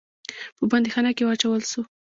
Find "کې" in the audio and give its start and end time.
1.17-1.23